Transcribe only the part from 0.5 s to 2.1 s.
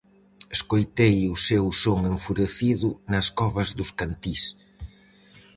Escoitei o seu son